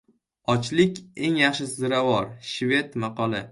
[0.53, 2.33] Ochlik— eng yaxshi ziravor.
[2.55, 3.47] Shved maqoli